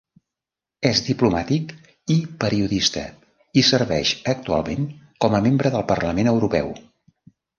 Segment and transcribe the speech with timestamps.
[0.89, 1.73] És diplomàtic
[2.13, 3.03] i periodista
[3.61, 4.89] i serveix actualment
[5.25, 6.73] com a membre del Parlament Europeu.